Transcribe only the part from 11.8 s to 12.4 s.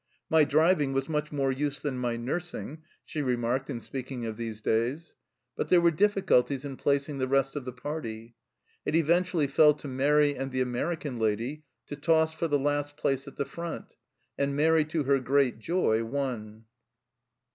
to toss